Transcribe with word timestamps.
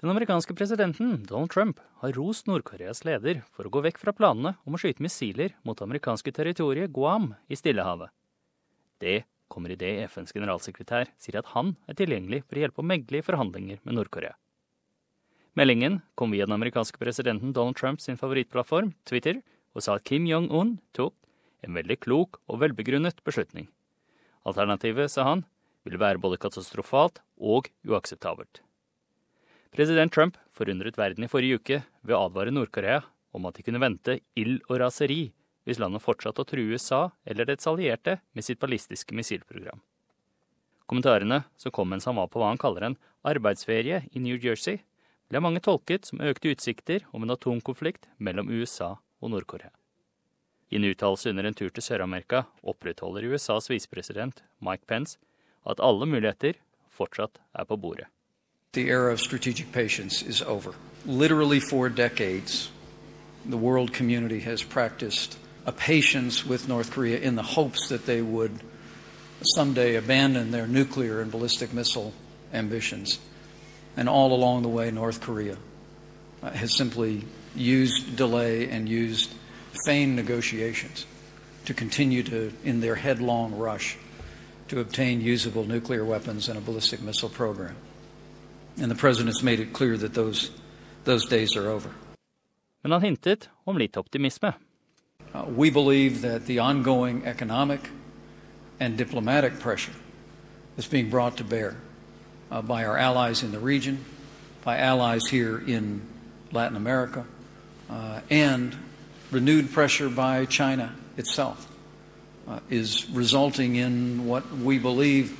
Den 0.00 0.08
amerikanske 0.08 0.54
presidenten 0.56 1.26
Donald 1.28 1.50
Trump 1.52 1.80
har 2.00 2.14
rost 2.16 2.46
Nord-Koreas 2.48 3.02
leder 3.04 3.42
for 3.52 3.68
å 3.68 3.72
gå 3.74 3.82
vekk 3.84 3.98
fra 4.00 4.14
planene 4.16 4.54
om 4.64 4.76
å 4.76 4.78
skyte 4.80 5.04
missiler 5.04 5.52
mot 5.60 5.82
amerikanske 5.84 6.32
territoriet 6.32 6.88
Guam 6.96 7.34
i 7.52 7.58
Stillehavet. 7.58 8.08
Det 8.96 9.26
kommer 9.52 9.74
idet 9.74 10.06
FNs 10.06 10.32
generalsekretær 10.32 11.10
sier 11.20 11.36
at 11.42 11.50
han 11.52 11.74
er 11.84 11.98
tilgjengelig 11.98 12.46
for 12.46 12.56
å 12.56 12.62
hjelpe 12.62 12.80
å 12.80 12.86
megle 12.88 13.20
i 13.20 13.26
forhandlinger 13.26 13.82
med 13.82 13.98
Nord-Korea. 13.98 14.38
Meldingen 15.58 16.00
kom 16.16 16.32
via 16.32 16.48
den 16.48 16.56
amerikanske 16.56 16.96
presidenten 16.96 17.52
Donald 17.52 17.76
Trumps 17.76 18.08
favorittplattform, 18.08 18.94
Twitter, 19.04 19.42
og 19.76 19.84
sa 19.84 19.98
at 19.98 20.08
Kim 20.08 20.24
Jong-un 20.24 20.78
tok 20.96 21.12
en 21.60 21.76
veldig 21.76 21.98
klok 22.00 22.40
og 22.48 22.62
velbegrunnet 22.64 23.20
beslutning. 23.26 23.68
Alternativet, 24.48 25.12
sa 25.12 25.28
han, 25.28 25.44
ville 25.84 26.00
være 26.00 26.24
både 26.24 26.40
katastrofalt 26.40 27.20
og 27.36 27.68
uakseptabelt. 27.84 28.64
President 29.70 30.12
Trump 30.12 30.36
forundret 30.50 30.98
verden 30.98 31.24
i 31.24 31.30
forrige 31.30 31.60
uke 31.60 31.76
ved 32.02 32.16
å 32.16 32.24
advare 32.26 32.50
Nord-Korea 32.50 33.04
om 33.36 33.46
at 33.46 33.54
de 33.54 33.62
kunne 33.62 33.82
vente 33.82 34.18
ild 34.34 34.64
og 34.66 34.80
raseri 34.82 35.28
hvis 35.68 35.78
landet 35.78 36.02
fortsatte 36.02 36.42
å 36.42 36.48
true 36.48 36.74
USA 36.74 37.04
eller 37.22 37.46
dets 37.46 37.68
allierte 37.70 38.18
med 38.34 38.46
sitt 38.46 38.58
ballistiske 38.58 39.14
missilprogram. 39.14 39.78
Kommentarene 40.90 41.44
som 41.60 41.70
kom 41.70 41.92
mens 41.92 42.08
han 42.10 42.18
var 42.18 42.26
på 42.26 42.42
hva 42.42 42.50
han 42.50 42.58
kaller 42.58 42.88
en 42.88 42.98
arbeidsferie 43.22 44.02
i 44.10 44.22
New 44.24 44.34
Jersey, 44.42 44.80
ble 45.30 45.38
av 45.38 45.46
mange 45.46 45.62
tolket 45.62 46.08
som 46.08 46.22
økte 46.26 46.50
utsikter 46.50 47.06
om 47.14 47.22
en 47.22 47.36
atomkonflikt 47.36 48.10
mellom 48.18 48.50
USA 48.50 48.96
og 49.22 49.30
Nord-Korea. 49.30 49.70
I 50.70 50.80
en 50.80 50.90
uttalelse 50.90 51.30
under 51.30 51.46
en 51.46 51.54
tur 51.54 51.70
til 51.70 51.86
Sør-Amerika 51.86 52.48
opprettholder 52.66 53.28
USAs 53.30 53.70
visepresident 53.70 54.42
Mike 54.58 54.90
Pence 54.90 55.18
at 55.62 55.82
alle 55.82 56.10
muligheter 56.10 56.58
fortsatt 56.90 57.38
er 57.54 57.70
på 57.70 57.78
bordet. 57.78 58.10
The 58.72 58.88
era 58.88 59.12
of 59.12 59.20
strategic 59.20 59.72
patience 59.72 60.22
is 60.22 60.42
over. 60.42 60.72
Literally 61.04 61.58
for 61.58 61.88
decades, 61.88 62.70
the 63.44 63.56
world 63.56 63.92
community 63.92 64.38
has 64.40 64.62
practiced 64.62 65.36
a 65.66 65.72
patience 65.72 66.46
with 66.46 66.68
North 66.68 66.92
Korea 66.92 67.18
in 67.18 67.34
the 67.34 67.42
hopes 67.42 67.88
that 67.88 68.06
they 68.06 68.22
would 68.22 68.52
someday 69.42 69.96
abandon 69.96 70.52
their 70.52 70.68
nuclear 70.68 71.20
and 71.20 71.32
ballistic 71.32 71.74
missile 71.74 72.12
ambitions. 72.52 73.18
And 73.96 74.08
all 74.08 74.32
along 74.32 74.62
the 74.62 74.68
way, 74.68 74.92
North 74.92 75.20
Korea 75.20 75.56
uh, 76.40 76.50
has 76.50 76.76
simply 76.76 77.24
used 77.56 78.14
delay 78.14 78.70
and 78.70 78.88
used 78.88 79.34
feigned 79.84 80.14
negotiations 80.14 81.06
to 81.64 81.74
continue 81.74 82.22
to, 82.22 82.52
in 82.62 82.78
their 82.78 82.94
headlong 82.94 83.52
rush, 83.56 83.98
to 84.68 84.78
obtain 84.78 85.20
usable 85.20 85.64
nuclear 85.64 86.04
weapons 86.04 86.48
and 86.48 86.56
a 86.56 86.60
ballistic 86.60 87.00
missile 87.02 87.28
program. 87.28 87.74
And 88.78 88.90
the 88.90 88.94
president's 88.94 89.42
made 89.42 89.60
it 89.60 89.72
clear 89.72 89.96
that 89.96 90.14
those, 90.14 90.50
those 91.04 91.26
days 91.26 91.56
are 91.56 91.68
over. 91.68 91.90
Men 92.82 92.92
han 92.92 93.02
hintet 93.02 93.48
om 93.66 93.76
litt 93.76 93.96
optimisme. 93.96 94.54
Uh, 95.34 95.44
we 95.46 95.70
believe 95.70 96.22
that 96.22 96.46
the 96.46 96.58
ongoing 96.58 97.26
economic 97.26 97.90
and 98.80 98.96
diplomatic 98.96 99.60
pressure 99.60 99.92
is 100.76 100.86
being 100.86 101.10
brought 101.10 101.36
to 101.36 101.44
bear 101.44 101.76
uh, 102.50 102.62
by 102.62 102.84
our 102.84 102.96
allies 102.96 103.42
in 103.42 103.52
the 103.52 103.58
region, 103.58 104.04
by 104.64 104.78
allies 104.78 105.26
here 105.28 105.58
in 105.58 106.00
Latin 106.52 106.76
America, 106.76 107.24
uh, 107.90 108.20
and 108.30 108.74
renewed 109.30 109.70
pressure 109.70 110.08
by 110.08 110.46
China 110.46 110.94
itself 111.16 111.68
uh, 112.48 112.58
is 112.68 113.08
resulting 113.10 113.76
in 113.76 114.26
what 114.26 114.50
we 114.56 114.78
believe 114.78 115.38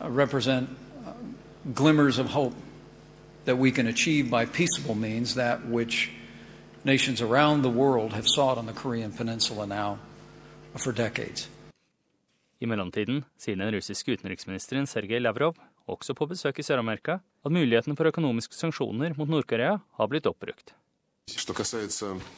uh, 0.00 0.10
represent 0.10 0.68
uh, 1.06 1.12
glimmers 1.64 2.18
of 2.18 2.26
hope 2.26 2.54
that 3.44 3.58
we 3.58 3.70
can 3.70 3.86
achieve 3.86 4.30
by 4.30 4.46
peaceable 4.46 4.94
means 4.94 5.34
that 5.34 5.58
which 5.68 6.10
nations 6.84 7.20
around 7.20 7.62
the 7.62 7.70
world 7.70 8.12
have 8.12 8.26
sought 8.26 8.58
on 8.58 8.66
the 8.66 8.72
Korean 8.72 9.12
Peninsula 9.12 9.66
now 9.66 9.98
for 10.76 10.92
decades. 10.92 11.48
I 12.60 12.66
mellomtiden 12.66 13.24
sier 13.40 13.56
den 13.56 13.72
russiske 13.72 14.12
utenriksministeren 14.12 14.86
Sergej 14.86 15.18
Lavrov, 15.20 15.56
også 15.88 16.14
på 16.14 16.26
besøk 16.26 16.58
i 16.58 16.62
Sør-Amerika, 16.62 17.18
at 17.44 17.52
mulighetene 17.52 17.96
for 17.96 18.08
økonomiske 18.08 18.54
sanksjoner 18.54 19.16
mot 19.16 19.28
Nord-Korea 19.28 19.78
har 19.96 20.08
blitt 20.08 20.28
oppbrukt. 20.28 20.74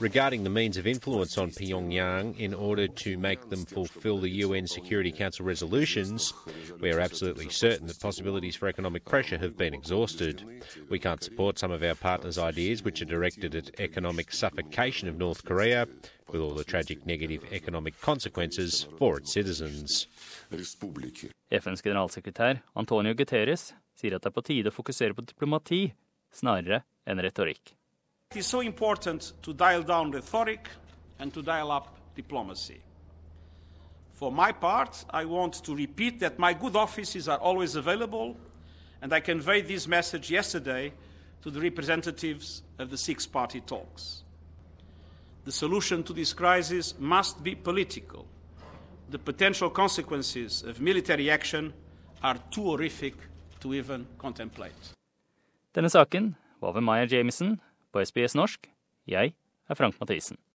Regarding 0.01 0.45
the 0.45 0.51
means 0.51 0.77
of 0.77 0.87
influence 0.87 1.39
on 1.39 1.51
Pyongyang 1.51 2.39
in 2.39 2.55
order 2.55 2.87
to 2.89 3.17
make 3.19 3.49
them 3.49 3.65
fulfill 3.65 4.19
the 4.19 4.31
UN 4.45 4.67
Security 4.67 5.13
Council 5.13 5.47
resolutions, 5.47 6.33
we 6.81 6.93
are 6.93 7.01
absolutely 7.01 7.49
certain 7.49 7.87
that 7.87 8.01
possibilities 8.01 8.57
for 8.57 8.69
economic 8.69 9.05
pressure 9.05 9.39
have 9.39 9.57
been 9.57 9.75
exhausted. 9.75 10.45
We 10.89 10.99
can't 10.99 11.23
support 11.23 11.59
some 11.59 11.71
of 11.71 11.83
our 11.83 11.95
partners' 11.95 12.39
ideas, 12.39 12.83
which 12.83 13.03
are 13.03 13.07
directed 13.07 13.55
at 13.55 13.81
economic 13.81 14.33
suffocation 14.33 15.09
of 15.09 15.17
North 15.17 15.45
Korea, 15.45 15.87
with 16.31 16.41
all 16.41 16.55
the 16.55 16.65
tragic 16.65 17.07
negative 17.07 17.45
economic 17.53 18.01
consequences 18.01 18.87
for 18.99 19.19
its 19.19 19.33
citizens. 19.33 20.07
FNs 21.53 21.83
generalsekretær 21.85 22.63
Antonio 22.75 23.13
Guterres 23.15 23.75
sier 23.95 24.17
at 24.17 24.25
det 24.25 24.33
er 24.33 24.37
på 24.37 24.45
tide 24.47 24.73
å 24.73 24.75
fokusere 24.75 25.13
på 25.13 25.25
diplomati 25.29 25.85
snarere 26.33 26.83
enn 27.05 27.21
retorikk. 27.21 27.77
It 28.33 28.39
is 28.39 28.47
so 28.47 28.61
important 28.61 29.35
to 29.43 29.53
dial 29.53 29.83
down 29.83 30.11
rhetoric 30.11 30.67
and 31.19 31.35
to 31.35 31.43
dial 31.43 31.71
up 31.71 31.99
diplomacy. 32.17 32.81
For 34.15 34.33
my 34.33 34.53
part, 34.53 35.05
I 35.11 35.27
want 35.27 35.63
to 35.65 35.77
repeat 35.77 36.19
that 36.21 36.39
my 36.39 36.55
good 36.55 36.75
offices 36.75 37.29
are 37.29 37.37
always 37.37 37.77
available, 37.77 38.39
and 39.03 39.13
I 39.13 39.21
conveyed 39.21 39.69
this 39.69 39.87
message 39.87 40.31
yesterday 40.31 40.95
to 41.43 41.51
the 41.51 41.61
representatives 41.61 42.63
of 42.79 42.89
the 42.89 42.97
six 42.97 43.27
party 43.27 43.61
talks. 43.61 44.25
The 45.45 45.53
solution 45.53 46.03
to 46.05 46.15
this 46.15 46.33
crisis 46.33 46.95
must 46.99 47.43
be 47.43 47.55
political. 47.55 48.25
The 49.11 49.19
potential 49.19 49.69
consequences 49.69 50.63
of 50.63 50.81
military 50.81 51.31
action 51.31 51.75
are 52.23 52.39
too 52.51 52.63
horrific 52.63 53.17
to 53.61 53.75
even 53.75 54.07
contemplate. 54.17 54.95
Denne 55.75 55.91
saken 55.91 56.35
var 56.61 56.73
ved 56.73 56.83
Maya 56.83 57.07
Jamison 57.07 57.61
på 57.93 58.05
SBS 58.05 58.35
norsk. 58.39 58.71
Jeg 59.07 59.35
er 59.69 59.79
Frank 59.79 60.01
Mathisen. 60.01 60.39